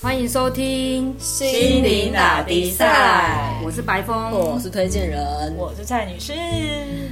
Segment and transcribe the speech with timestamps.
[0.00, 3.52] 欢迎收听心灵打比赛。
[3.64, 6.32] 我是白峰，我是推荐人，我是蔡女士。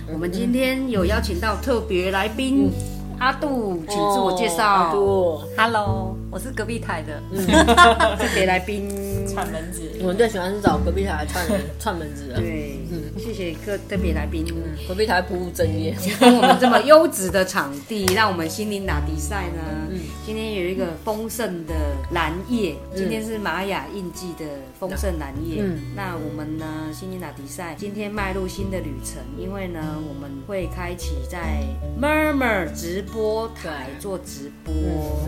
[0.07, 2.71] 我们今天有邀请到特别来宾、
[3.19, 4.65] 阿杜，请自我介绍。
[4.65, 7.21] 阿杜，Hello，我是隔壁台的。
[8.19, 8.89] 特别来宾，
[9.27, 9.83] 串门子。
[10.01, 11.45] 我们最喜欢是找隔壁台串
[11.81, 12.79] 串门子的，对，
[13.19, 14.45] 谢谢各特别来宾，
[14.87, 19.91] 隔壁台不务正业，提供我们这么优质的场地， 让我们心灵打比赛呢。
[20.25, 21.75] 今天有一个丰盛的
[22.11, 24.45] 蓝叶，今天是玛雅印记的
[24.79, 25.63] 丰盛蓝叶。
[25.63, 31.63] 嗯那我们呢，心灵打比赛今天迈入新的旅程，因为呢，我们会开启在
[32.01, 34.75] Murmur 直播台做直播。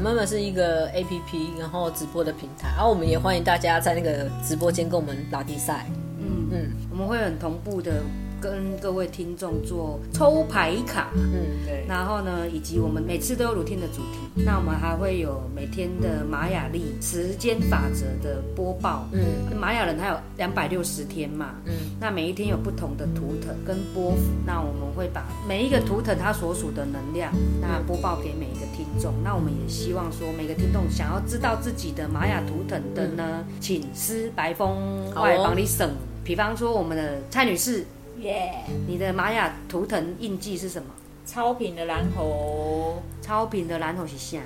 [0.05, 5.87] Murmur 是一个 A P P，然后直播的平台，然后我们也欢迎大家在那个直播间跟我们打比赛。
[6.29, 6.71] 嗯嗯。
[6.91, 8.03] 我们会很同步的
[8.41, 11.11] 跟各位听众做抽牌卡。
[11.17, 11.33] 嗯，
[11.67, 19.09] 对，然后呢，以及我们每次都有 routine 的主题，那我们还会有每天的玛雅历时间法则的播报。
[19.13, 19.21] 嗯。
[19.51, 21.73] 那玛雅人他有两百六十天嘛，嗯。
[22.01, 29.13] 那每一天有不同的图腾跟波幅，那我们会把每一个图腾它所属的能量，那播报给每一个听众。
[29.25, 35.25] 那我们也希望说，每个听众想要知道自己的玛雅图腾的呢，请师白风好哦。
[35.25, 35.91] 外帮你省。
[36.29, 37.87] 比方说，我们的蔡女士，
[38.21, 38.53] 耶！
[38.87, 40.91] 你的玛雅图腾印记是什么？
[41.25, 44.37] 超频的蓝猴，超频的蓝猴是啥？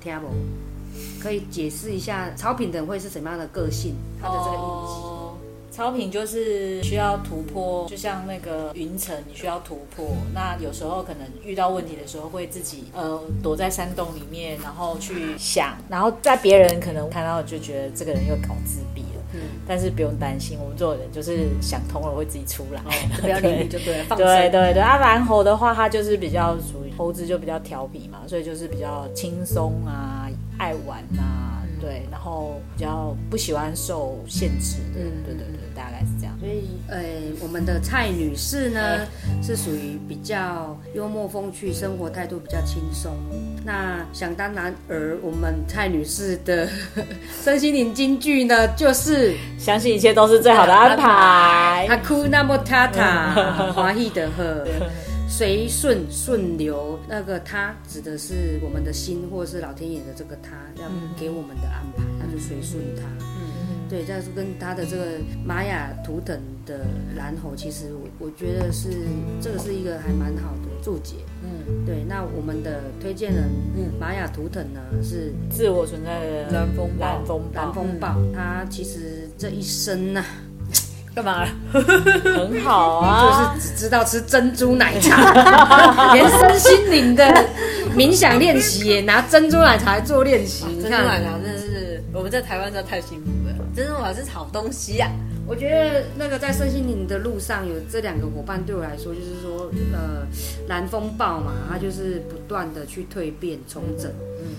[0.00, 0.28] 听不？
[1.20, 3.96] 可以解释一下超频的人会是什么样的个性？
[4.20, 5.02] 他的这个印记。
[5.02, 5.18] 哦
[5.72, 10.14] 超频就是需要突破，就像那个云层，你需要突破。
[10.34, 19.11] 那有时候可能遇到问题的时候，会自己呃躲在山洞里面，然后去想，然后在别人可能看到就觉得这个人又搞自闭了。
[19.34, 22.80] 嗯但是不用担心，我们做人就是想通了会自己出来。
[22.80, 24.18] 哦不要理你就对了， 放。
[24.18, 36.31] 对对对，啊，蓝猴的话，它就是比较属于猴子，就比较调皮嘛，所以就是比较轻松啊，爱玩啊，对，然后比较不喜欢受限制的，嗯对对对，大概是这样。
[36.42, 37.00] 所以，呃，
[37.40, 39.06] 我们的蔡女士呢，
[39.40, 43.12] 是属于比较幽默风趣，生活态度比较轻松。
[43.64, 46.68] 那想当然而我们蔡女士的
[47.44, 51.86] 身心灵金句呢，就是相信一切都是最好的安排。
[51.88, 53.34] 哈哭那么塔塔，
[53.72, 54.66] 华裔的呵。
[55.28, 60.50] 随顺顺流，那个他指的是我们的心，或是老天爷的这个他，
[60.82, 60.86] 要
[61.18, 63.02] 给我们的安排，那就随顺他。
[63.92, 65.04] 对，再是跟他的这个
[65.44, 66.80] 玛雅图腾的
[67.14, 68.88] 蓝猴，其实我我觉得是
[69.38, 71.16] 这个是一个还蛮好的注解。
[71.42, 80.24] 嗯，对，那我们的推荐人，嗯玛雅图腾呢是自我存在的蓝风暴蓝风暴蓝风暴，他其实这一生呢、
[81.14, 81.46] 干嘛？
[81.70, 85.34] 很好啊，就是只知道吃珍珠奶茶，
[86.16, 87.24] 连身心灵的
[87.94, 90.64] 冥想练习也拿珍珠奶茶来做练习。
[90.64, 93.30] 你珍珠奶看，茶真的是我们在台湾真的太幸福
[93.72, 95.10] 了，珍珠奶茶是好东西呀、
[95.46, 100.26] 我觉得那个在身心灵的路上有这两个伙伴，对我来说就是说，呃，
[100.68, 104.10] 蓝风暴嘛，它就是不断的去蜕变、重整，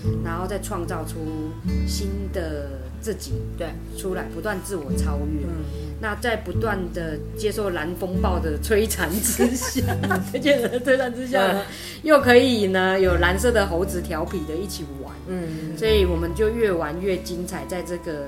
[0.04, 0.22] 嗯。
[0.24, 1.50] 然后再创造出
[1.86, 2.68] 新的
[3.00, 5.46] 自己对，出来，不断自我超越。
[5.46, 5.64] 嗯。
[6.00, 9.82] 那在不断的接受蓝风暴的摧残之下，
[10.30, 11.62] 推荐人的摧残之下呢，
[12.02, 15.76] 又可以呢有蓝色的猴子调皮的一起玩，嗯。
[15.78, 18.26] 所以我们就越玩越精彩，在这个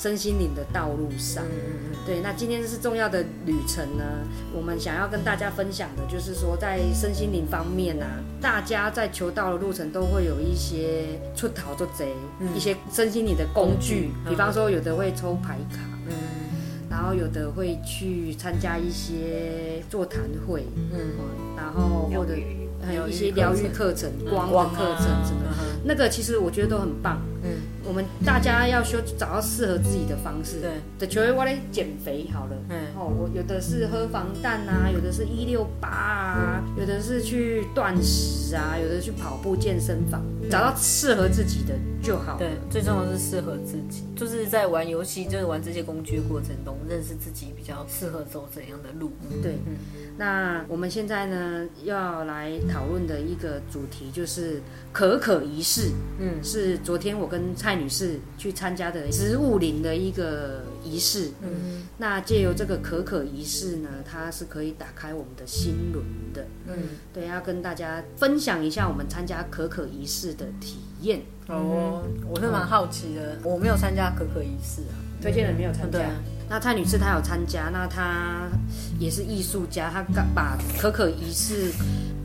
[0.00, 1.44] 身心灵的道路上。
[1.44, 4.04] 嗯对，那今天是重要的旅程呢，
[4.54, 8.06] 我们想要跟大家分享的就是说，在身心灵方面啊，
[8.40, 12.14] 大家在求道的路程都会有一些出逃做贼，
[12.56, 14.30] 一些身心灵的工具，嗯。
[14.30, 15.78] 比方说有的会抽牌卡。
[16.06, 16.14] 嗯。
[16.88, 20.90] 然后有的会去参加一些座谈会，嗯。
[20.94, 22.32] 嗯，然后或者
[22.84, 25.42] 还有一些疗疗愈愈课程、光的课程什么
[25.84, 27.20] 那个其实我觉得都很棒。
[27.42, 27.50] 嗯
[27.90, 30.60] 我们大家要修找到适合自己的方式。
[30.60, 32.56] 对，的球员我来减肥好了。
[32.68, 42.38] 嗯哦，我有的是喝防弹啊，有的是一六八啊，有的是去断食啊，有的去跑步健身房，找到适合自己的就好。
[42.38, 49.10] 对，最重要的是适合自己，就是在玩游戏，就是玩这些工具的过程中，认识自己比较适合走怎样的路。
[49.42, 49.56] 对，
[50.20, 54.60] 那我们现在呢要来讨论的一个主题就是
[54.92, 61.30] 可可仪式，嗯是昨天我跟蔡女士去参加的植物林的一个仪式。
[61.40, 66.46] 嗯那借由这个可可仪式呢，它是可以打开我们的心轮的。
[66.66, 66.76] 嗯，
[67.14, 71.22] 对，要跟大家分享一下我们参加可可仪式的体验。
[71.48, 74.92] 哦，我是蛮好奇的，我没有参加可可仪式啊。
[75.22, 75.98] 推荐人没有参加
[76.50, 78.48] 那蔡女士她有参加，那她
[78.98, 81.70] 也是艺术家，她刚把可可仪式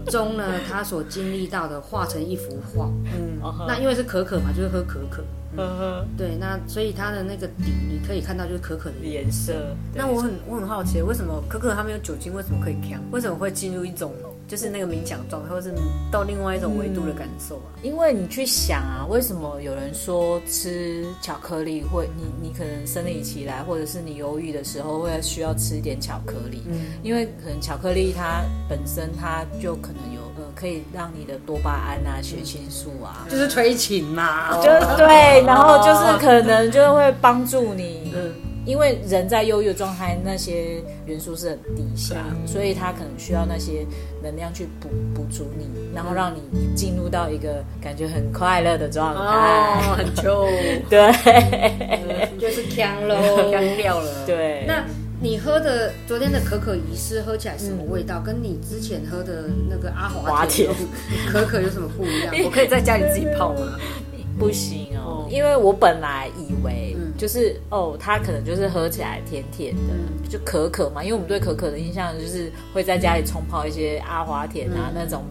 [0.07, 2.89] 中呢，她所经历到的画成一幅画。
[3.05, 5.23] 嗯那因为是可可嘛，就是喝可可，
[5.55, 9.53] 嗯对，那所以它的那个底你可以看到就是可可的颜颜色。
[9.93, 12.99] 那我很我很好奇，为什么可可它没有酒精，为什么可以呛？
[13.11, 14.11] 为什么会进入一种
[14.47, 15.73] 就是那个冥想状态，或是
[16.11, 17.73] 到另外一种维度的感受啊？
[17.81, 26.75] 因为你去想啊，为什么有人说吃巧克力会，你你可能生理期来，或者是你忧郁的时候会需要吃一点巧克力，嗯。
[27.01, 34.55] 因为可能巧克力它本身它就可能有呃可以让你的多巴胺啊、血清素啊，就是催情嘛。
[34.57, 34.63] 就
[34.95, 38.33] 对，然后就是可能就会帮助你，嗯
[38.65, 43.85] 因为人在忧郁的状态，那些元素是很低下的，所以他可能需要那些
[44.23, 46.41] 能量去补补足你，然后让你
[46.75, 49.21] 进入到一个感觉很快乐的状态。
[49.21, 50.47] 哦，很臭，
[50.89, 53.51] 对就是呛喽。
[53.51, 54.25] 干掉了。
[54.25, 54.83] 对，那
[55.21, 58.19] 你喝的昨天的可可仪式喝起来什么味道？
[58.19, 60.87] 跟你之前喝的那个阿华华田田
[61.27, 62.33] 可可有什么不一样？
[62.43, 63.77] 我可以在家里自己泡吗？
[64.37, 71.03] 不行哦哦，因为我本来以为嗯就是哦，它可能就是喝起来甜甜的，就可可嘛。
[71.03, 75.23] 因为我们对可可的印象就是会在家里冲泡一些阿华田啊、那种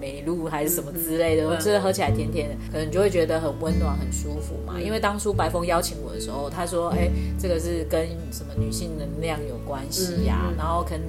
[0.00, 4.80] 美露还是什么之类的，嗯就是喝起来甜甜的，可能就会觉得很温暖、很舒服嘛。
[4.80, 11.00] 因为当初白风邀请我的时候，他说：“哎，这个是跟什么女性能量有关系呀、然后跟。”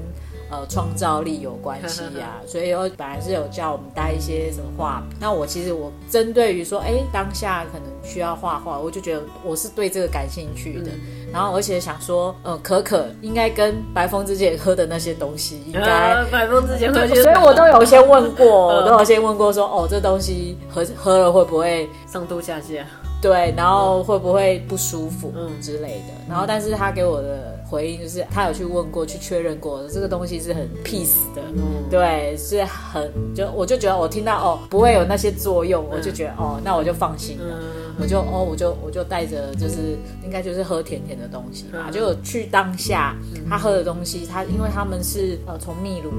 [0.50, 5.16] 呃，创造力有关系呀、 所以我本来是有叫我们带一些什么画笔。
[5.20, 10.92] 那我其实我针对于说，哎，当下可能需要画画，我就觉得我是对这个感兴趣的。
[11.34, 15.82] 然后而且想说，呃，可可应该跟白风之前喝的那些东西应该
[16.16, 18.46] 啊百风之前喝，对，所以我都有先问过，
[18.78, 22.82] 我都有先问过说，哦，这东西喝喝了会不会上吐下泻。
[23.20, 26.14] 对，然后会不会不舒服嗯之类的。
[26.30, 31.90] 然后，但是他给我的回应就是，他有去问过，去确认过，这个东西是很 peace 的，嗯。
[31.90, 37.60] 对，是很就我就觉得我听到哦，不会有那些作用，我就觉得哦，那我就放心了。
[37.60, 41.86] 嗯我就哦，我就我就带着，就是应该就是喝甜甜的东西吧。
[41.88, 43.16] 嗯就去当下
[43.50, 46.12] 他喝的东西，他因为他们是呃从秘鲁，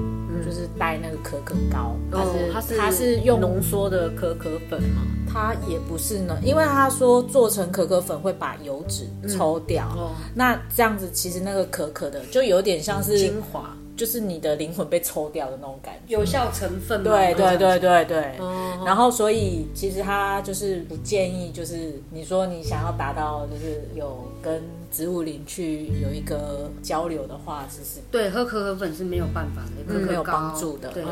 [0.44, 5.02] 就是带那个可可膏，它是、哦，它是用浓缩的可可粉嘛？
[5.30, 13.76] 它也不是呢，因为他说做成可可粉会把油脂抽掉，哦，那这样子其实那个可可的就有点像是精华。
[13.98, 16.14] 就是你的灵魂被抽掉的那种感觉。
[16.14, 17.10] 有效成分吗？
[17.10, 30.88] 对对对对对，哦然后所以其实他就是不建议，就是你说你想要达到就是有跟植物灵去有一个交流的话，其实对，喝可可粉是没有办法的，可可没有帮助的。
[30.90, 31.02] 对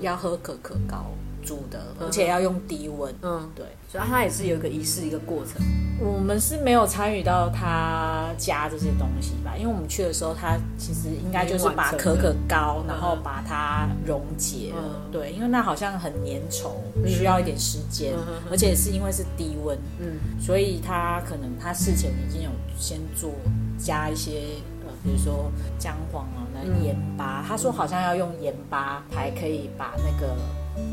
[0.00, 1.06] 要喝可可膏
[1.46, 3.14] 煮的，而且要用低温。
[3.22, 5.64] 嗯，对，所以它也是有一个仪式，一个过程。
[5.98, 14.82] 我们是没有参与到他加这些东西吧，因为我们去的时候，他其实应该就是把可可膏，然后把它溶解了。
[15.06, 16.72] 嗯对，因为那好像很粘稠，
[17.06, 18.12] 需要一点时间，
[18.50, 23.30] 而且是因为是低温，嗯，所以他可能他事前已经有先做
[23.78, 24.42] 加一些
[24.86, 30.36] 呃，比如说姜黄啊、那盐巴，他说好像要用盐巴才可以把那个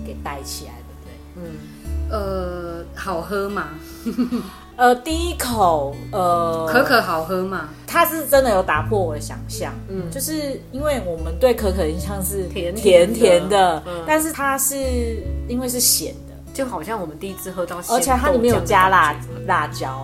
[0.05, 0.73] 给带起来，
[1.35, 1.51] 对不对？
[2.09, 3.69] 呃，好喝吗？
[4.75, 7.69] 呃，第一口，呃，可可好喝吗？
[7.85, 14.75] 它是真的有打破我的想象，嗯，就是因为我们对可可的印象是甜甜甜的但是它是
[15.47, 19.15] 因为是咸的，就好像我们第一次喝到鲜而且它里面有加辣
[19.45, 20.03] 辣椒，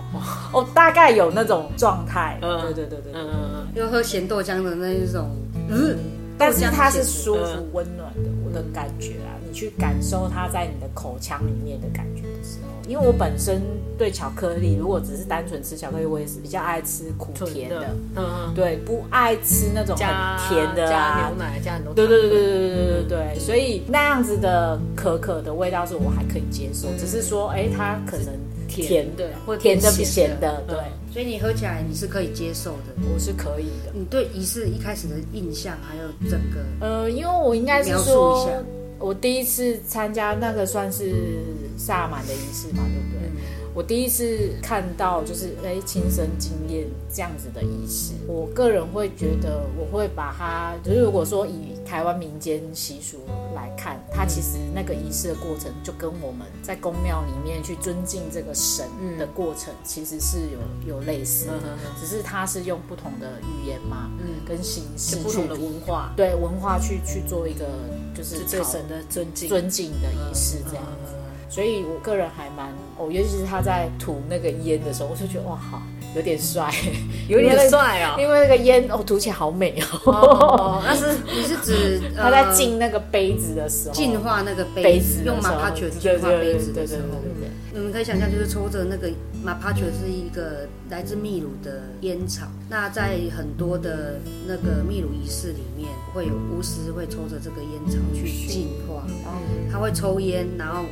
[0.52, 2.60] 哦，大概有那种状态，嗯。
[2.62, 5.28] 对对对对对，嗯，又喝咸豆浆的那一种，
[5.68, 5.98] 嗯，
[6.38, 13.60] 但是它是舒服嗯温暖的，我的感觉啊，你去感受它在你的口腔里面的感觉的时候，因为我本身
[13.98, 21.36] 对巧克力，如果只是单纯吃巧克力，我也是比较爱吃苦甜的，嗯，对，不爱吃那种加很甜的加啊牛。
[21.36, 21.94] 奶，加很多糖。
[21.96, 28.32] 对对对对对对对对，所以那样子的可可的味道是我还可以接受，只是说，哎，它可能
[28.68, 30.76] 甜的或甜的比咸咸的，对，
[31.12, 32.94] 所以你喝起来你是可以接受的。
[33.12, 33.92] 我是可以的。
[33.92, 38.52] 你对仪式一开始的印象，还有整个呃，因为我应该是说一下，
[39.00, 41.38] 我第一次参加那个算是
[41.76, 43.30] 萨满的仪式嘛，对不对？
[43.72, 53.18] 我第一次看到就是哎亲身经验这样子的仪式，我个人会觉得我会把它，就是如果说以台湾民间习俗
[53.54, 58.84] 来看，它其实那个仪式的过程就跟我们在宫庙里面去尊敬这个神
[59.16, 60.38] 的过程其实是
[60.84, 64.34] 有有类似的，只是它是用不同的语言嘛，嗯。
[64.44, 67.66] 跟形式不同的文化，对文化去去做一个
[68.14, 69.48] 就是对神的尊敬。
[69.48, 71.14] 尊敬的仪式这样子。
[71.48, 75.82] 所以我个人还蛮哦，尤其是他在吐那个烟的时候，我就觉得哇，好
[76.14, 76.72] 有点帅，
[77.28, 78.14] 有点帅啊！
[78.20, 80.12] 因为那个烟哦吐起来好美哦。
[80.12, 87.29] 哦，那是 你是指他在呃进那个杯子的时候，净化那个杯杯子，用马帕球对净化杯子的时候对，对对
[87.72, 89.08] 你们可以想象，就是抽着那个
[89.44, 92.46] 马帕丘是一个来自秘鲁的烟草。
[92.68, 99.06] 那在很多的那个秘鲁仪式里面，会有巫师会抽着这个烟草去净化。
[99.70, 100.84] 他会抽烟，然后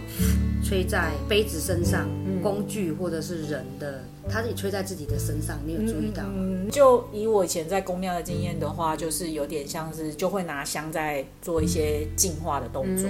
[0.62, 2.08] 吹在杯子身上、
[2.42, 5.59] 工具或者是人的，他自己吹在自己的身上。
[5.66, 6.30] 你有注意到吗？
[6.37, 13.09] 嗯，就以我以前在公庙的经验的话，就是有点像是就会拿香在做一些净化的动作。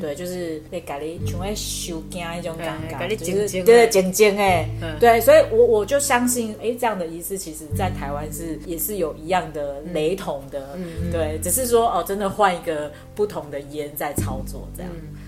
[0.00, 10.78] 对，就是被改了，像会修惊那种感觉，就是静静静静哎嗯，对，所以我我就相信，哎，这样的仪式其实在台湾是也是有一样的雷同的，
[11.12, 15.19] 对，只是说哦，真的换一个不同的烟在操作这样，对。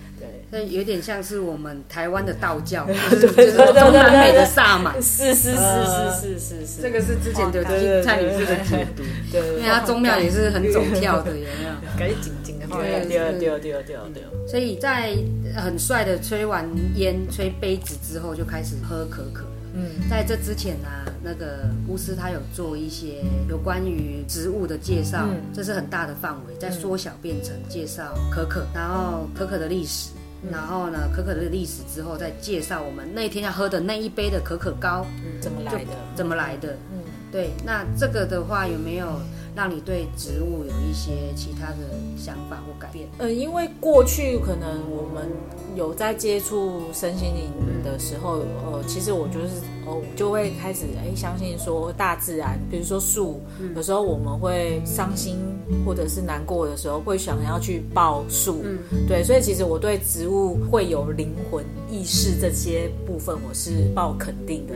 [0.53, 5.01] 那有点像是我们台湾的道教，就是就是中南美的萨满。
[5.01, 11.73] 是是是呃是是是是，这个是之前的对对对蔡女士的解读，对对 因为她宗庙也是很走跳的，有没有？
[11.97, 15.15] 改你紧紧的，对对对对对对，所以在
[15.55, 19.45] 很帅的吹完烟、吹杯子之后，就开始喝可可。
[19.73, 20.07] 嗯。
[20.07, 20.87] 在这之前呢、
[21.23, 25.41] 那个巫师他有做一些有关于植物的介绍，嗯。
[25.51, 30.11] 这是很大的范围，在缩小变成介绍可可，然后可可的历史。
[30.51, 35.05] 然后呢，可可的历史之后再介绍我们那天要喝的那一杯的可可膏
[35.41, 35.91] 怎么来的？
[36.15, 36.77] 怎么来的。
[36.91, 37.02] 嗯
[37.33, 39.07] 对，那这个的话有没有
[39.55, 41.77] 让你对植物有一些其他的
[42.15, 43.09] 想法或改变？
[43.17, 45.27] 嗯，因为过去可能我们
[45.75, 47.49] 有在接触身心灵
[47.83, 49.47] 的时候，呃，其实我就是
[49.87, 53.41] 哦，就会开始哎相信说大自然，比如说树，
[53.75, 55.37] 有时候我们会伤心
[55.83, 58.63] 或者是难过的时候，会想要去抱树，
[59.07, 64.73] 对，所以其实我对植物会有灵魂意识这些部分，我是抱肯定的，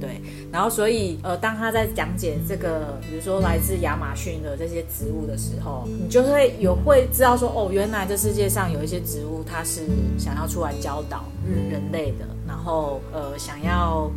[0.00, 0.20] 对。
[0.50, 9.82] 然后所以呃，当他在讲解这个，比如说来自亚马逊的这些植物的时候，你就会有会知道说，哦，原来这世界上有一些植物，它是
[10.18, 11.24] 想要出来教导
[11.70, 14.10] 人类的，然后呃，想要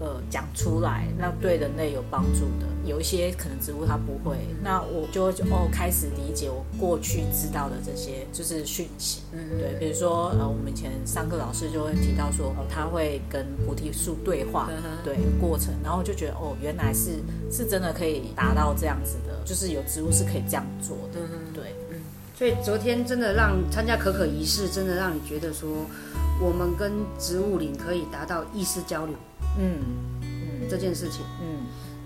[0.00, 2.69] 呃讲出来，那对人类有帮助的。
[2.90, 9.22] 有一些可能植物它不会，那我就哦开始理解我过去知道的这些就是讯息。
[9.32, 14.68] 嗯，对，比如说呃，我们以前上课老师就会提到说，哦，他会跟菩提树对话，
[15.04, 17.20] 对过程，然后就觉得哦，原来是
[17.50, 21.20] 是真的可以达到这样子的，就是有植物是可以这样做的。
[21.54, 22.00] 对，嗯
[22.36, 25.68] 所以昨天真的让参加可可仪式，真的让你觉得说，
[26.40, 29.14] 我们跟植物灵可以达到意识交流
[29.58, 29.78] 嗯
[30.68, 31.20] 这件事情。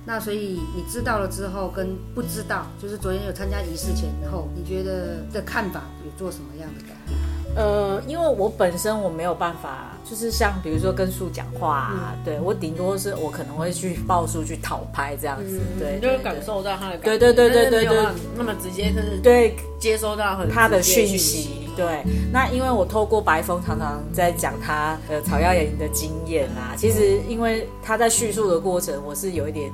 [0.07, 7.19] 那所以你知道了之后，跟不知道，就是昨天有参加仪式前后，你觉得的看法有做什么样的改变？
[7.57, 17.99] 呃，因为我本身我没有办法，就是像比如说跟树讲话、啊，对我顶多是我可能会去报树去讨拍这样子，对，你就会感受到他的感对对对对对
[18.37, 21.61] 那么直接，就是对接收到很他的讯息。
[21.77, 29.69] 对，那因为我透过白风常常在讲他呃草药研的经验啊，其实因为他在叙述的过程，我是有一点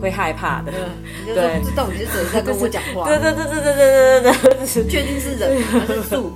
[0.00, 0.70] 会害怕的。
[1.26, 3.02] 你就对到底是谁在跟我讲话？
[3.10, 6.30] 对对对对对对对对对确定是人还是树？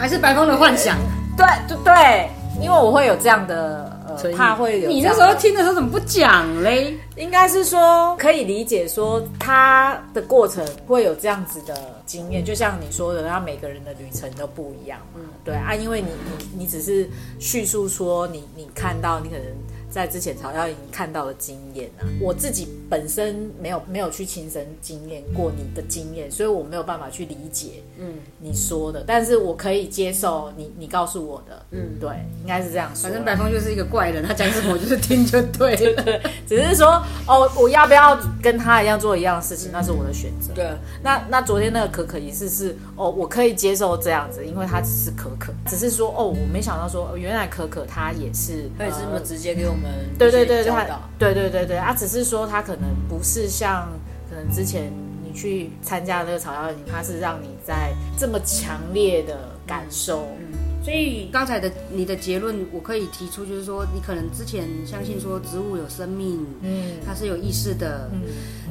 [0.00, 0.96] 还是白风的幻想？
[1.36, 6.96] 对对对，因为我会有这样的呃怕会有你那时候听的时候怎么不讲嘞？
[7.16, 11.76] 应该是说可以理解说他的过程会有这样子的
[12.06, 15.20] 经验，就像你说的，他每个人的旅程都不一样嗯。
[15.44, 17.06] 对啊，因为你你你只是
[17.38, 19.44] 叙述说你你看到你可能
[19.90, 32.08] 在之前曹耀莹看到的经验啊，我自己本身没有没有去亲身经验过你的经验，所以我没有办法去理解嗯你说的，但是我可以接受你你告诉我的，嗯，对，
[32.40, 33.04] 应该是这样说。
[33.04, 36.20] 反正白峰就是一个怪人，他讲什么我就是听就对了。
[36.46, 40.52] 只是说哦，我要不要跟他一样做一样的事情，那是我的选择。
[40.54, 40.70] 对，
[41.02, 49.79] 那那昨天那个可可仪式是哦，我可以接受这样子，因为他只是可可，只是说哦，我没想到说、哦原来可可他也是，他也是那么呃直接给我们
[50.18, 50.72] 对对对对。
[51.18, 53.88] 对对对对，啊，只是说他可能不是像
[54.28, 54.90] 可能之前
[55.22, 60.28] 你去参加那个草药营，它是让你在这么强烈的感受，
[60.82, 68.08] 所以刚才的你的结论，我可以提出，就是说，你可能之前相信说植物有生命，嗯它是有意识的。
[68.12, 68.22] 嗯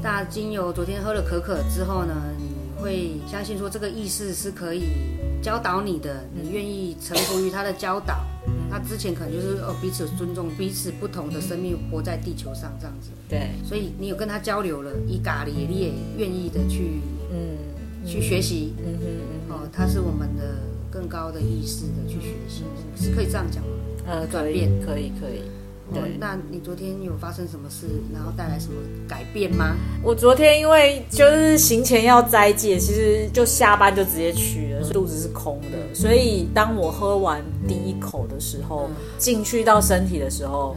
[0.01, 4.83] 那经由昨天喝了可可之后呢，你会相信说这个意识是可以
[5.41, 8.15] 教导你的，你愿意臣服于它的教导。
[8.69, 17.01] 那之前可能就是哦彼此尊重彼此不同的生命活在地球上这样子，对，所以你有跟他交流了，伊咖喱你也愿意的去
[17.31, 17.57] 嗯。
[18.05, 20.55] 去学习，嗯哼嗯哦，他是我们的
[20.89, 22.63] 更高的意识的去学习，
[22.95, 23.69] 是可以这样讲吗？
[24.07, 24.69] 呃，可以转变。
[24.85, 25.43] 可以可以，
[25.91, 28.75] 哦那你昨天有发生什么事，然后带来什么
[29.07, 29.75] 改变吗？
[30.03, 35.95] 我昨天因为就是行前要斋戒，其实就下班就直接去了，肚子是空的。
[35.95, 40.75] 所以当我喝完第一口的时候，进去到身体的时候，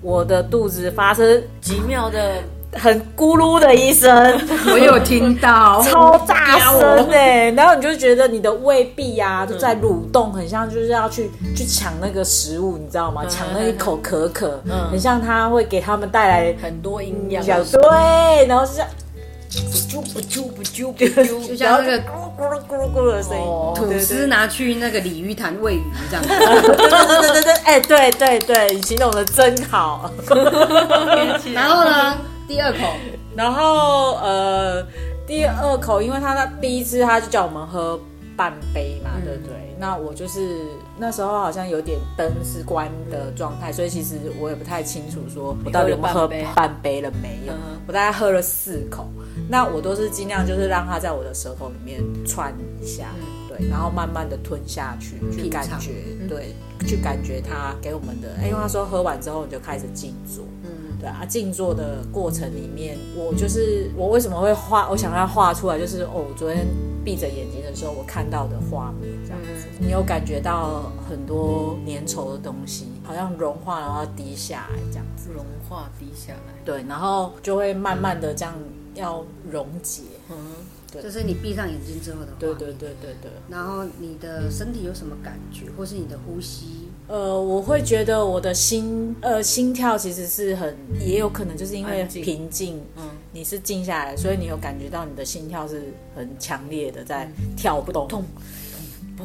[0.00, 2.42] 我的肚子发生奇妙的，
[2.78, 4.40] 很咕噜的一声，
[4.72, 13.24] 我有听到， 超大声哎、然后你就觉得你的胃壁啊都在蠕动，很像就是要去去抢那个食物，你知道吗？
[13.28, 18.88] 抢那一口可可，很像它会给他们带来很多营养，小对，然后是这样。
[19.50, 22.02] 啾不啾不啾不啾，就像那个咕
[22.38, 26.28] 噜咕噜咕噜的声音，哦吐司拿去那个鲤鱼潭喂鱼这样子。
[26.28, 30.10] 对对对对对，哎，对对对，你形容的真好。
[31.54, 32.18] 然后呢，
[32.48, 32.78] 第二口，
[33.36, 34.82] 然后呃，
[35.26, 38.00] 第二口，因为他那第一次他就叫我们喝
[38.36, 39.54] 半杯嘛，对不对？
[39.78, 40.64] 那我就是
[40.96, 47.00] 那时候好像有点灯是关的状态，所以其实我也不太清楚说我到底有没有喝半杯？
[47.00, 47.52] 了没有。
[47.52, 47.78] 嗯。
[47.86, 49.06] 我大概喝了四口，
[49.48, 52.52] 那我都是尽量就是让它在我的舌头里面窜
[52.82, 53.14] 一下，
[53.48, 55.92] 对，然后慢慢的吞下去，去感觉，
[56.28, 56.54] 对，
[56.86, 58.28] 去感觉它给我们的。
[58.40, 60.44] 哎，因为他说喝完之后你就开始静坐，
[61.08, 66.66] 啊，静坐的过程里面，我就是我为什么会画，我想让它画出来，就是哦，我昨天
[67.04, 78.54] 闭着眼睛的时候，我看到的画面这样子，你有感觉到很多粘稠的东西，好像融化然后滴下来这样子，融化滴下来，对，然后就会慢慢的这样
[78.94, 80.36] 要溶解，嗯，
[80.90, 82.32] 这是你闭上眼睛之后的话。
[82.38, 83.30] 对对对对对。
[83.50, 86.88] 然后你的身体有什么感觉，或是你的呼吸？
[87.08, 93.02] 呃，我会觉得我的心呃心跳其实是很，也有可能就是因为平静，嗯
[93.32, 98.24] 你是静下来，所以你有感觉到你的心跳是很强烈的在跳动，痛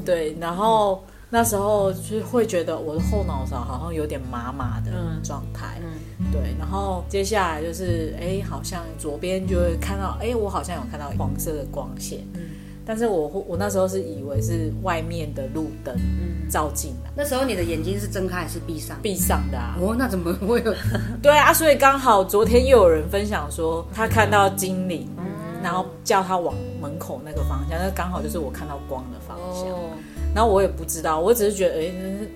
[0.05, 6.31] 对，然后那时候就会觉得我的后脑勺好像有点麻麻的嗯状态，嗯。
[6.31, 12.41] 对，然后接下来就是哎，好像左边就会看到，哎，我好像有看到黄色的光线，嗯。
[12.85, 18.95] 但是我我那时候是以为是外面的路灯嗯，照进来，那时候你的眼睛是睁开还是闭上？
[19.01, 20.75] 闭上的啊，哦，那怎么会有？
[21.19, 25.25] 对啊，所以刚好昨天又有人分享说他看到精灵，嗯。
[25.63, 29.69] 然后叫他往门口那个方向，那刚好就是我看到光的方向。
[29.69, 29.89] 哦，
[30.33, 31.81] 然后我也不知道，我只是觉得，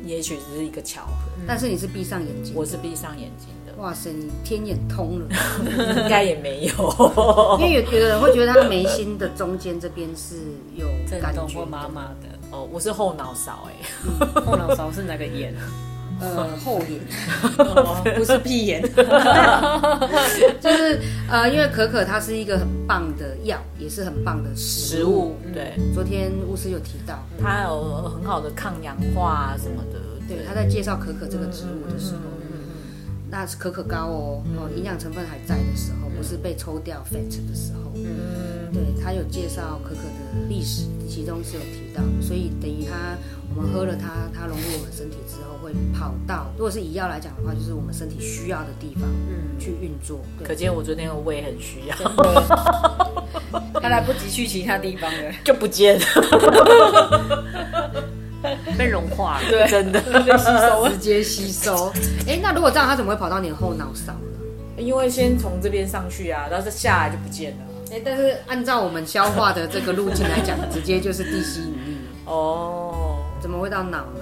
[0.06, 1.12] 也许只是一个巧合。
[1.48, 2.54] 但是你是闭上眼睛。
[2.56, 5.26] 我是闭上眼睛的，哇塞，你天眼通了。
[6.04, 7.58] 应该也没有。
[7.60, 10.36] 因为有有的人会觉得他眉心的中间这边是
[10.76, 15.54] 有震感觉的，动或麻麻的，哦，我是后脑勺哎、后脑勺是哪个眼？
[16.20, 17.00] 呃后眼，
[17.58, 18.82] 哦不是屁眼，
[20.62, 21.00] 就是
[21.30, 24.98] 呃，因为可可它是一个很棒的药，也是很棒的食物。
[24.98, 30.00] 食物对，昨天巫师有提到，它有很好的抗氧化啊什么的。
[30.28, 32.20] 对，他在介绍可可这个植物的时候，
[33.30, 43.16] 那是可可膏哦，哦，营养成分还在的时候，不是被抽掉 fat 的时候，嗯，对他有介绍可可的历史，其中是有提到，所以等于他
[43.56, 50.22] 我们喝了它，它融入我们身体之后会跑到，如果是以药来讲的话，就是我们身体需要的地方，嗯，去运作。
[50.40, 51.96] 对，可见我昨天的胃很需要，
[53.82, 56.06] 他来不及去其他地方了，就不见了。
[58.78, 60.00] 被融化了，对，真的。
[60.00, 60.90] 被吸收了。
[60.92, 61.92] 直接吸收。
[62.28, 64.20] 哎，那如果这样，它怎么会跑到你的后脑勺呢？
[64.78, 67.58] 因为先从这边上去啊，然后再下来就不见了。
[67.92, 74.22] 哎，但是按照我们消化的这个路径来讲，直接就是地吸引力，哦怎么会到脑呢？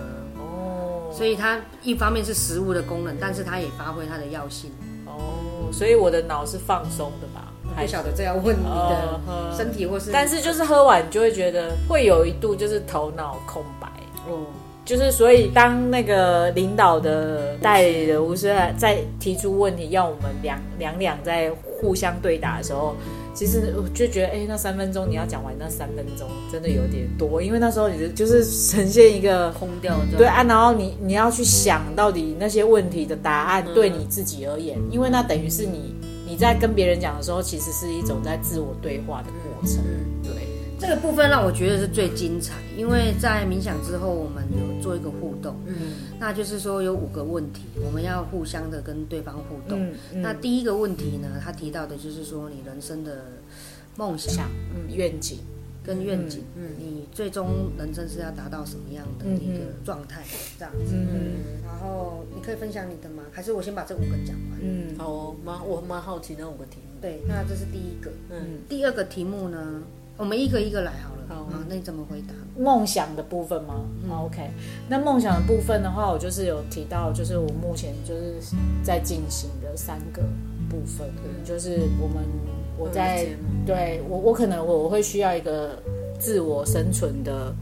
[1.15, 4.69] 哦所以它一方面是食物的功能，但是它也发挥它的药性。
[5.06, 7.54] 哦，所以我的脑是放松的吧？
[7.78, 13.88] 不晓得这要问你哦的身体或是，但是就是喝完就会觉得会有一度就是头脑空白。
[14.28, 14.45] 哦，
[14.84, 22.95] 就是所以，当那个领导的代理人巫师在提出问题，要我们两两两在互相对答的时候，
[23.36, 35.93] 其实我就觉得，哎、那三分钟你要讲完那三分钟真的有点多，因为那时候你就就是呈现一个空掉的，对啊，然后你你要去想到底那些问题的答案对你自己而言，因为那等于是你
[36.26, 39.84] 你在跟别人讲的时候，其实是一种在自我对话的过程。
[39.84, 39.91] 对，
[40.88, 45.74] 这个部分让我觉得是最精彩，因为在冥想之后，我们有做一个互动，嗯
[46.19, 49.84] 那就是说有五个问题，我们要互相的跟对方互动。
[49.84, 53.26] 嗯嗯那第一个问题呢，他提到的就是说你人生的
[53.98, 54.48] 梦想
[54.89, 55.39] 愿景，
[55.84, 60.21] 跟愿景，嗯，你最终人生是要达到什么样的一个状态，
[60.60, 60.93] 这样子。
[60.93, 63.24] 嗯然后你可以分享你的吗？
[63.32, 64.60] 还是我先把这五个讲完？
[64.62, 67.02] 嗯好哦，蛮我蛮好奇那五个题目。
[67.02, 68.12] 对，那这是第一个。
[68.30, 69.82] 嗯，第二个题目呢，
[70.17, 71.15] 我们一个一个来好了。
[71.28, 71.36] 好。
[71.45, 72.34] 啊，那你怎么回答？
[72.58, 74.49] 梦想的部分吗、o k
[74.89, 80.23] 那梦想的部分的话，我就是有提到，就是我目前就是在进行的三个
[80.69, 81.08] 部分，
[81.43, 82.23] 就是我们
[82.78, 83.28] 我在
[83.65, 85.78] 对我我可能我我会需要一个
[86.19, 87.54] 自我生存的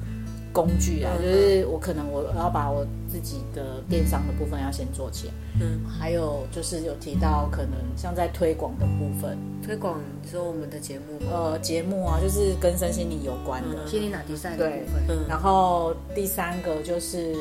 [0.54, 9.36] 工具啊，就是我可能我要把我自己的电商的部分要先做起来，嗯，还有就是有提到可能像在推广的部分，
[9.66, 11.20] 推广你说我们的节目？
[11.30, 15.04] 呃，节目啊，就是跟身心灵有关的，心理哪比赛的部分？
[15.10, 15.26] 嗯。
[15.28, 17.36] 然后第三个就是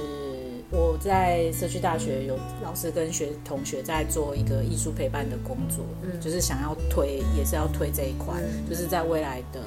[0.70, 6.18] 我在社区大学有老师跟学同学在做一个艺术陪伴的工作，嗯。
[6.18, 9.60] 就是想要推，也是要推这一块，就是在未来的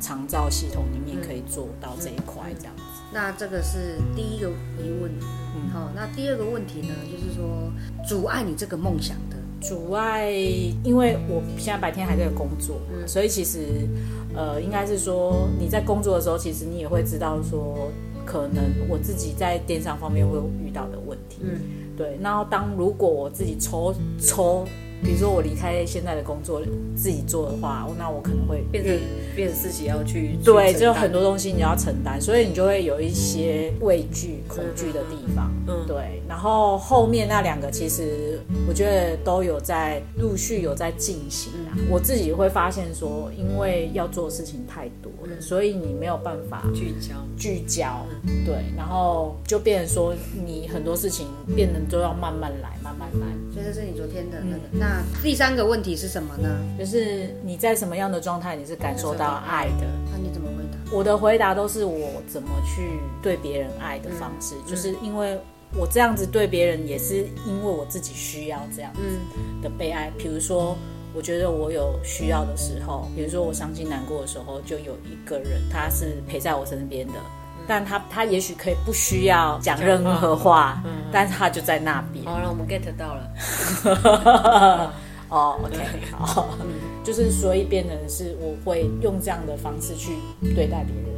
[0.00, 2.76] 长照系统里面可以做到这一块这样。
[2.76, 2.79] 子。
[3.12, 5.10] 那这个是第一个疑问。
[5.56, 7.72] 嗯好，那第二个问题呢，就是说
[8.06, 10.30] 阻碍你这个梦想的，阻碍，
[10.84, 13.88] 因为我现在白天还在工作，所以其实
[14.34, 17.90] 呃，应该是说你在工作的时候，其实你也会知道说，
[18.24, 21.38] 可能我自己在电商方面会有遇到的问题。
[21.42, 21.60] 嗯，
[21.96, 22.16] 对。
[22.22, 24.64] 然后当如果我自己抽抽，
[25.02, 26.62] 比如说我离开现在的工作
[26.94, 28.98] 自己做的话，那我可能会变成
[29.34, 35.50] 变成自己要去对，就很多东西你要承担，所以你就会有一些畏惧、恐惧的地方。
[35.66, 36.20] 嗯对。
[36.28, 41.76] 然后后面那两个，其实我觉得都有在陆续有在进行啊。
[41.88, 47.14] 我自己会发现说，因为要做的事情太多了，所以你没有办法聚焦。
[47.36, 48.04] 聚焦，
[48.44, 53.26] 对，然后就变成说你很多事情变得都要慢慢来，慢慢来。
[53.52, 54.62] 所以这是你昨天的那个。
[54.72, 56.48] 嗯那第三个问题是什么呢？
[56.78, 59.86] 就是你在什么样的状态，你是感受到爱的。
[60.10, 60.96] 那你怎么回答？
[60.96, 65.38] 我的回答都是我怎么去对别人爱的方式，就是因为
[65.76, 69.00] 我这样子对别人，也是因为我自己需要这样子
[69.62, 70.10] 的被爱。
[70.18, 70.76] 比如说，
[71.14, 77.14] 我觉得我有需要的时候，比如说我伤心难过的时候，就有一个人他是陪在我身边的。
[77.68, 82.24] 但他他也许可以不需要讲任何话，但是他就在那边。
[82.24, 84.92] 好了，我们 get 到了。
[85.30, 85.76] 哦，OK，
[86.10, 86.48] 好，
[87.04, 90.14] 就是所以变成是我会用这样的方式去
[90.56, 91.14] 对待别人，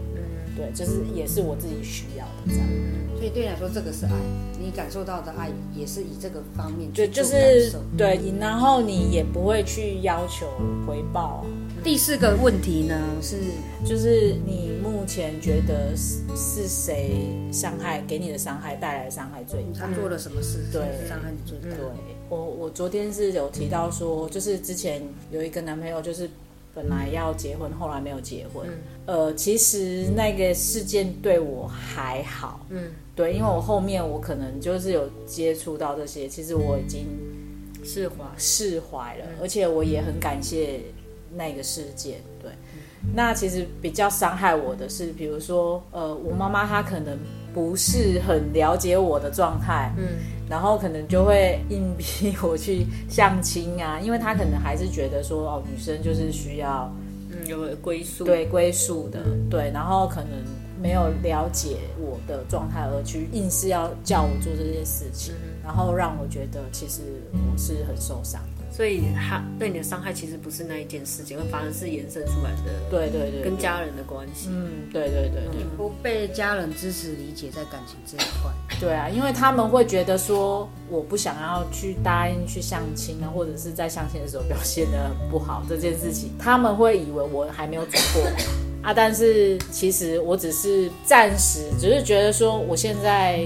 [0.54, 2.66] 对，就是也是我自己需要的这样，
[3.22, 4.10] 所以对你来说，这个是爱，
[4.58, 7.78] 你感受到的爱也是以这个方面就去做就是感受。
[7.96, 10.48] 对，然后你也不会去要求
[10.84, 11.46] 回报啊，
[11.84, 13.36] 第四个问题呢是，
[13.86, 19.86] 就是你目前觉得是是谁伤害给你的伤害带来的伤害最大？
[19.86, 21.76] 他做了什么事，对伤害你最大？
[21.76, 21.86] 对
[22.28, 26.28] 我，我昨天是有提到说，就是之前有一个男朋友，就是
[26.74, 28.66] 本来要结婚，后来没有结婚。
[29.06, 37.06] 呃，其实那个事件对我还好，嗯，对，因为我后面我可能就是有接触到这些，其实我已经
[37.84, 38.14] 释怀。
[38.38, 40.80] 释怀了，而且我也很感谢
[41.34, 42.20] 那个事件。
[42.40, 42.50] 对，
[43.14, 47.18] 那其实比较伤害我的是，比如说，呃，我妈妈她可能
[47.52, 50.04] 不是很了解我的状态，嗯，
[50.48, 56.90] 然后可能就会硬逼我去相亲啊，因为她可能还是觉得说，哦，女生就是需要
[57.30, 58.24] 嗯，有归宿。
[58.24, 59.20] 对归宿的，
[59.50, 60.30] 对，然后可能
[60.82, 67.00] 没有了解我的状态而去硬是要叫我做这些事情，然后让我觉得其实
[67.32, 68.62] 我是很受伤的。
[68.72, 74.48] 所以他对你的伤害其实不是那一件事情，反而是延伸出来的对对对，跟家人的关系。
[74.50, 88.22] 嗯，对对对对、不被家人支持理解，在感情这一块，对啊，因为他们会觉得说我不想要去答应去相亲啊，或者是在相亲的时候表现的很不好这件事情，他们会以为我还没有走过
[88.82, 93.44] 啊，但是其实我只是暂时，只是觉得说我现在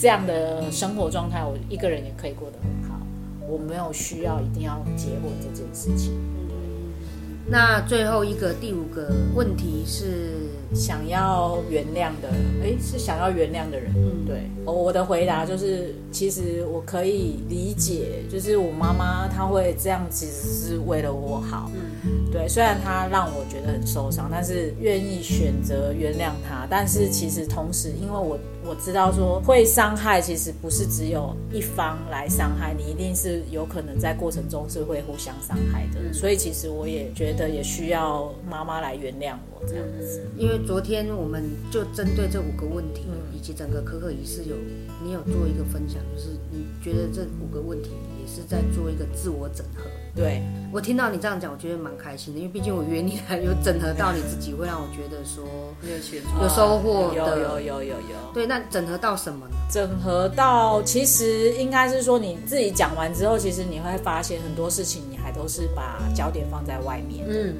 [0.00, 2.98] 这样的生活状态，我一个人也可以过得很好，
[3.46, 6.18] 我没有需要一定要结婚这件事情。
[7.50, 10.34] 那最后一个第五个问题是，
[10.74, 12.28] 想要原谅的，
[12.62, 13.90] 诶，是想要原谅的人。
[13.96, 21.70] 嗯，对，我我的回答就是，其实我可以理解，就是我妈妈她会这样，其实是为了我好。
[22.04, 26.66] 嗯，对，虽然她让我觉得很受伤，但是愿意选择原谅她。
[26.68, 36.12] 但是其实同时，因为我我知道说会伤害，其实不是只有一方来伤害你，一定是有可能在过程中是会互相伤害的。
[36.12, 40.22] 所以其实我也觉得也需要妈妈来原谅我这样子。
[40.36, 44.54] 因为昨天我们就针对这五个问题，以及整个可可仪式有
[45.02, 49.84] 你有做一个分享，就是你觉得这五个问题也是在做一个自我整合。
[50.18, 55.44] 对，我听到你这样讲，我觉得蛮开心的，因为毕竟我约你来有整合到你自己，会让我觉得说
[55.80, 55.92] 没
[56.42, 57.38] 有收获有的。
[57.38, 58.32] 有有有有。
[58.34, 59.54] 对，那整合到什么呢？
[59.70, 67.24] 整合到，其实应该是说你自己讲完之后，其实你会发现很多事情你还都是把焦点放在外面。
[67.28, 67.54] 嗯，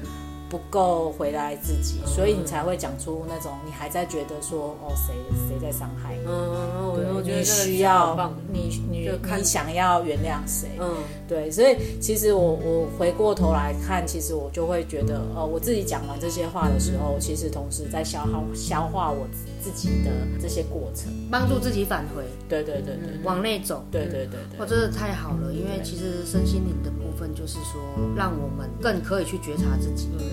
[0.49, 5.13] 不够回来自己，所以你才会讲出那种你还在觉得说哦谁
[5.47, 10.95] 谁在伤害你，嗯，我对你我觉得你需要，你你你想要原谅谁，嗯。
[11.27, 19.27] 对，所以其实我我回过头来看，其实我就会觉得，呃，我自己讲完这些话的时候，其实同时在消耗消化我
[19.61, 21.11] 自己的这些过程。
[21.29, 23.85] 帮助自己返回，对对对对往内走。
[23.91, 25.53] 对对对哇，对，真的太好了！
[25.53, 27.81] 因为其实身心灵的部分就是说，
[28.15, 30.07] 让我们更可以去觉察自己。
[30.17, 30.25] 嗯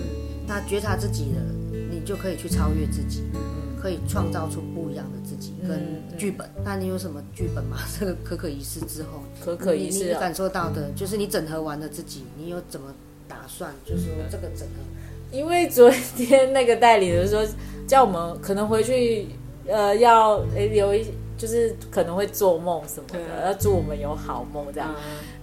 [0.49, 1.41] 那觉察自己了，
[1.91, 3.21] 你就可以去超越自己，
[3.77, 6.49] 可以创造出不一样的自己跟剧本。
[6.63, 7.77] 那你有什么剧本吗？
[7.99, 12.93] 这个可可仪式之后，可可仪式你感受到的，就是你整合完了自己，你有怎么
[13.27, 13.73] 打算？
[13.83, 14.75] 就是说这个整合，
[15.31, 17.45] 因为昨天那个代理的说，
[17.87, 19.27] 叫我们可能回去，
[19.67, 21.05] 呃，要诶留一，
[21.37, 24.89] 就是可能会做梦什么的，要祝我们有好梦这样。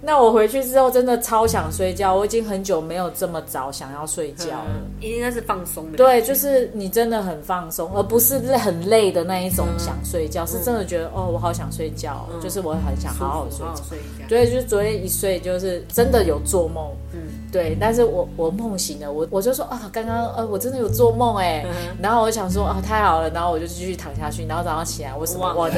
[0.01, 4.65] 那我回去之后真的超想睡觉，我已经很久没有这么早想要睡觉了。
[5.01, 5.97] 应该是放松的。
[5.97, 13.83] 对，就是你真的很放松，而不是累很累的那一种想睡觉，是真的觉得哦，我好想睡觉，就是我很想好好睡觉好好。
[13.89, 14.27] 睡一下。
[14.27, 17.04] 对，就是昨天一睡就是真的有做梦，嗯，
[17.55, 21.65] 对，但是我我梦醒了，我我就说啊，刚刚呃我真的有做梦哎，
[22.01, 25.75] 然后我想说啊太好了，然后我就继续躺下去，然后早上起来我什么忘我的，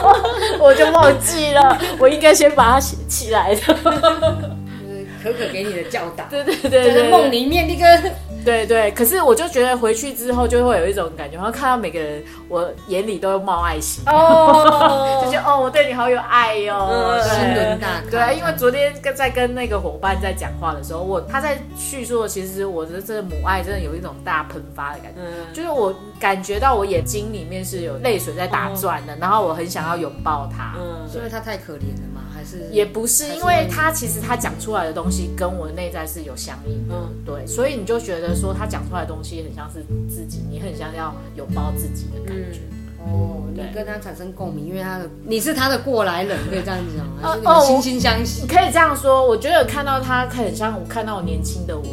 [0.60, 8.10] 我就忘记了， 我应该先把它起起来的， 就是可可给你的教导，对对对对，在梦里面那个
[8.46, 15.20] 对对，可是我就觉得回去之后就会有一种感觉，然后看到每个人，我眼里都冒爱心，哦。
[15.26, 17.20] 就觉得哦，我对你好有爱哟、嗯。
[17.20, 17.28] 对。
[17.28, 30.74] 心轮大开对啊，因为昨天跟在跟那个伙伴在讲话的时候，我他在叙述，其实我的这个母爱真的有一种大喷发的感觉，嗯，就是我感觉到我眼睛里面是有泪水在打转的，然后我很想要拥抱他。
[30.78, 31.08] 嗯。
[31.10, 32.22] 是因为他太可怜了吗？
[32.34, 37.14] 还是也不是，因为他其实他讲出来的东西跟我的内在是有相应的，嗯。
[37.24, 42.60] 对，所以你就觉得说他讲出来的东西很像是自己，你很像要拥抱自己的感觉。
[42.98, 47.06] 哦，你跟他产生共鸣，因为他的你是他的过来人，可以这样讲
[47.44, 48.42] 哦惺惺相惜？
[48.42, 48.48] 你。
[48.48, 51.84] 可以这样说，我觉得看到他很像我看到我年轻的我，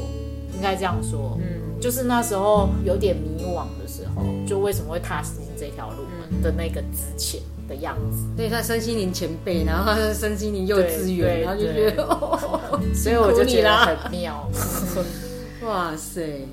[0.56, 6.04] 应该这样说，嗯，就是那时候有点迷惘的时候，就为什么会踏进这条路
[6.42, 14.50] 的那个之前的样子，对，他身心灵前辈，然后身心灵幼稚对园，对然后就觉得， 哦所以我就觉得很妙。
[15.66, 16.46] 哇塞！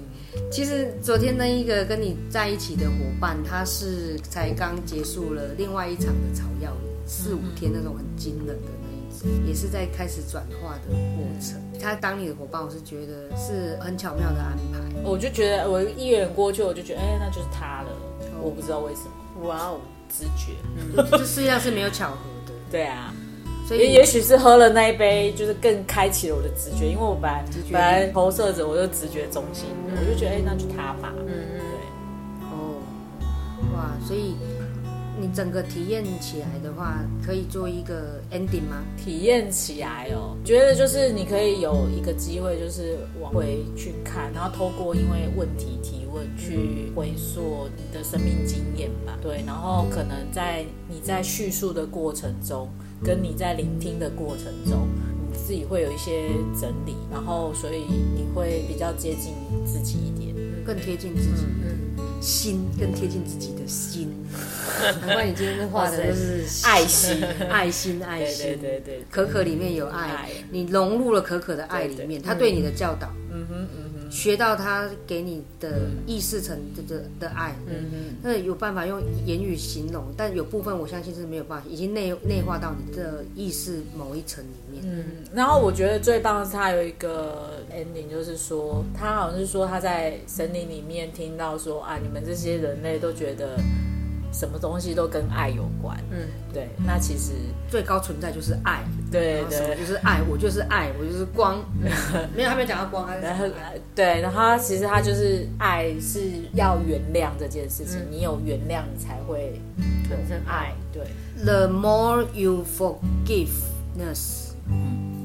[0.52, 6.70] 其实昨天那一个跟你在一起的伙伴，他是才刚结束了另外一场的草药
[7.04, 8.70] 四五天那种很惊人的
[9.46, 11.60] 也是在开始转化的过程。
[11.80, 14.78] 他当你的伙伴，我是觉得是很巧妙的安排。
[15.02, 17.88] 我就觉得我一眼过去，我就觉得，哎、那就是他了。
[18.42, 20.52] 我不知道为什么，哇哦，直觉。
[21.10, 23.14] 这世界上是没有巧合的， 对啊，
[23.66, 31.12] 所以也也许是喝了那一杯，就是更开启了我的直觉，因为我本来直觉本来投射者，我就直觉中心，我就觉得，哎、那就他吧。
[31.18, 31.60] 嗯嗯，
[32.42, 32.82] 哦，
[33.74, 34.36] 哇，所以
[35.20, 38.82] 你整个体验起来的话，可以做一个 ending 吗？
[38.96, 49.18] 体验起来哦，觉得就是你可以有一个机会，就是往回去看，然后透过因为问题提问去回溯你的生命经验吧。
[49.20, 52.68] 对，然后可能在你在叙述的过程中，
[53.04, 54.88] 跟你在聆听的过程中。
[55.32, 56.28] 你自己会有一些
[56.60, 57.84] 整理，然后所以
[58.16, 59.32] 你会比较接近
[59.64, 60.34] 自己一点。
[60.64, 61.70] 更贴近自己的
[62.20, 64.14] 心，更贴近自己的心。
[65.06, 68.56] 难怪你今天画的都是爱心，爱心，爱心。
[68.60, 73.79] 对对对，可可里面有爱爱，你融入了可可的爱里面，他对你的教导，嗯哼嗯哼，
[74.10, 78.16] 学到他给你的意识层的的的爱，嗯嗯。
[78.22, 84.82] 那有办法用言语形容，但有部分我相信是没有办法，已经内内化到你的意识某一层里面。
[84.84, 93.56] 嗯，然后我觉得最棒的是他有一个 ending，就是说他好像是说他在森林里面听到说啊，你们这些人类都觉得
[94.32, 97.32] 什么东西都跟爱有关，嗯，对，那其实
[97.68, 99.76] 最高存在就是爱，对对。
[99.76, 101.58] 就是爱，我就是爱，我就是光。
[102.36, 103.08] 没有，还没有讲到光，
[103.94, 106.20] 对，然后其实他就是爱是
[106.54, 109.60] 要原谅这件事情，你有原谅，你才会
[110.08, 111.02] 产生爱，对
[111.44, 114.50] ，The more you forgiveness,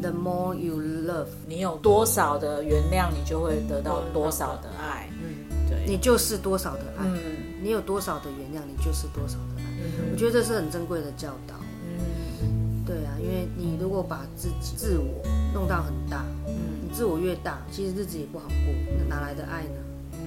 [0.01, 1.27] the more you love。
[1.47, 7.19] 你有多少的原谅，你就会得到多少的爱，嗯，对，你就是多少的爱，嗯
[7.65, 9.63] 你有多少的原谅，你就是多少的爱。
[10.11, 11.55] 我觉得这是很珍贵的教导。
[11.83, 18.55] 嗯对啊，因为你如果把自己自我弄到很大，嗯你自我越大，其实日子也不好过，
[18.99, 19.79] 那哪来的爱呢？
[20.13, 20.19] 嗯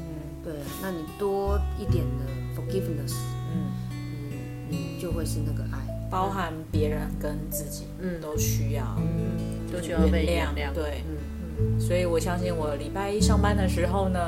[0.42, 3.14] 对啊，那你多一点的 forgiveness，
[3.55, 3.70] 嗯。
[4.68, 5.79] 你你就会是那个爱。
[6.11, 10.74] 包含别人跟自己，嗯都需要嗯都需要被原谅。
[10.74, 11.05] 对，
[11.61, 14.18] 嗯所以我相信我礼拜一上班的时候呢，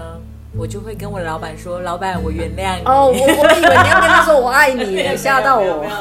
[0.56, 5.86] 我就会跟我老板说：“老板，我原谅你。”哦，我我以为你要跟 他说我爱你，吓到我。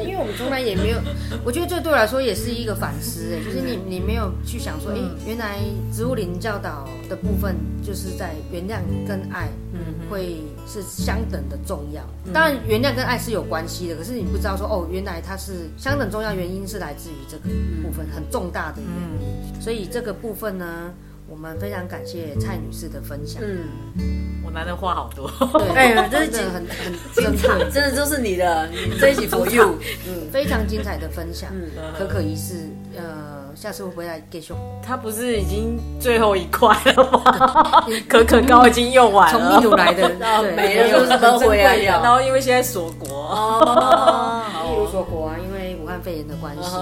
[0.00, 0.98] 因为我们从来也没有，
[1.44, 5.58] 我觉得这对我来说也是一个反思，哎，就是你你没有去想说，哎、原来
[5.92, 12.02] 植物灵教导的部分就是在原谅跟爱，嗯，会是相等的重要。
[12.32, 17.44] 当然，原谅跟爱是有关系的，可是你不知道说，哦，原来它是相等重要，原因是来自于这个
[17.82, 19.60] 部分很重大的原因。
[19.60, 20.90] 所以这个部分呢，
[21.30, 23.40] 我们非常感谢蔡女士的分享。
[23.42, 25.30] 嗯，我男的话好多。
[25.58, 28.68] 对，哎这是真的很很精珍彩，真的就是你的，
[29.00, 29.78] 这一集 for you。
[30.08, 34.52] 嗯， 非常精彩的分享，嗯可可一世，呃，下次会不会来继续？
[34.82, 37.86] 他不是已经最后一块了吗？
[38.08, 40.08] 可可膏已经用完了，从秘鲁来的，
[40.42, 46.76] 对，没了有就是都回来了然后因为现在锁国，哦，例如说国啊，因为武汉肺炎的关系，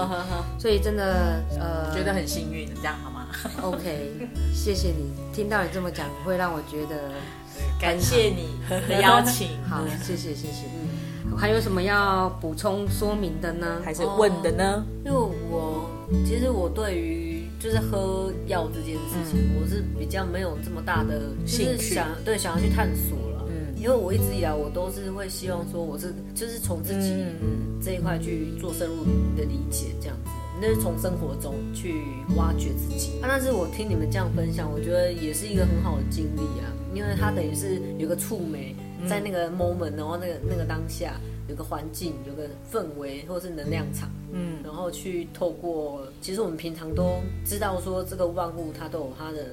[0.57, 3.18] 所以真的呃，觉得很幸运，这样好吗？
[3.61, 4.11] OK，
[4.53, 7.11] 谢谢你，听到你这么讲，会让我觉得
[7.79, 10.65] 感谢你的邀请， 好，谢谢谢谢。
[10.65, 10.89] 嗯
[11.37, 13.79] 还有什么要补充说明的呢？
[13.85, 14.83] 还是问的呢？
[15.05, 15.87] 因为我
[16.25, 23.45] 其实我对于就是喝药这件事情，我是比较没有这么大的就是兴趣想对想要去探索了。
[23.47, 29.05] 嗯因为我一直以来我都是会希望说我是就是从自己嗯这一块去做深入
[29.37, 32.03] 的理解，这样子，那是从生活中去
[32.35, 33.19] 挖掘自己。
[33.21, 38.75] 啊，但是我听你们这样分享，我觉得也是一个很好的经历啊，因为它等于是有个触媒
[39.07, 44.09] 在那个 moment，然后那个那个当下有个环境，有个氛围或是能量场。
[44.31, 49.47] 嗯然后去透过，其实我们平常都知道说这个万物它都有它的，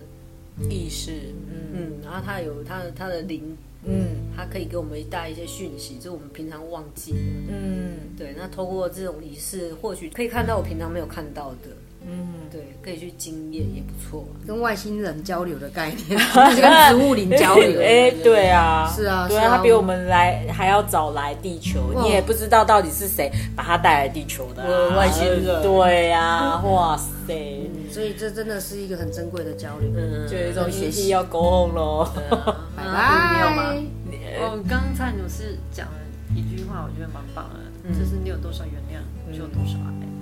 [0.68, 3.56] 意识，嗯嗯，然后它有它的它的灵，
[3.86, 7.18] 嗯它可以给我们带一些讯息，就是我们平常忘记的。
[7.48, 11.70] 嗯对，那透过这种仪式，或许可以看到我平常没有看到的，
[12.08, 14.46] 嗯，对，可以去经验也不错、啊。
[14.46, 17.80] 跟外星人交流的概念， 就是跟植物灵交流。
[17.80, 27.34] 哎，对啊，是啊对啊，他比我们来还要早来地球，你也不知道到底是谁把他带来地球的外星人对啊， 哇塞，
[27.74, 29.90] 嗯所以这真的是一个很珍贵的交流。
[29.96, 32.08] 嗯，就有一种学习要 go 咯。
[32.76, 33.74] 拜啊你有吗
[34.10, 34.38] 拜。
[34.44, 35.94] 哦，刚才你是讲了
[36.34, 37.48] 一句话，我觉得蛮棒
[37.82, 40.15] 的，就是你有多少原谅，就有多少爱。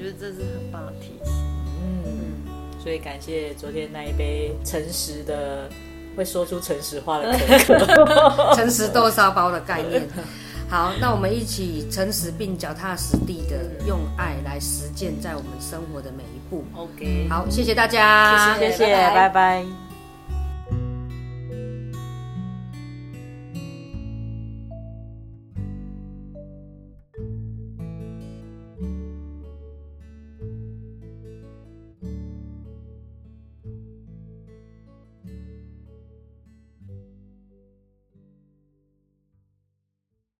[0.00, 1.34] 嗯我觉得这是很棒的提醒。
[1.82, 5.68] 嗯，所以感谢昨天那一杯诚实的，
[6.16, 8.54] 会说出诚实话的可可。
[8.56, 10.02] 诚实豆沙包的概念。
[10.70, 16.64] 好，那我们一起诚实并脚踏实地的用爱来实践在我们生活的每一步。
[16.74, 19.89] OK，好，谢谢大家，谢谢，拜拜拜拜